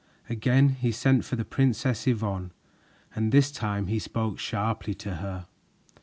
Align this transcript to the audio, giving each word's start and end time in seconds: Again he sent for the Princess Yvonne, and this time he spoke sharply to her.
Again 0.31 0.69
he 0.69 0.91
sent 0.91 1.25
for 1.25 1.35
the 1.35 1.45
Princess 1.45 2.07
Yvonne, 2.07 2.49
and 3.13 3.31
this 3.31 3.51
time 3.51 3.85
he 3.85 3.99
spoke 3.99 4.39
sharply 4.39 4.95
to 4.95 5.17
her. 5.17 5.45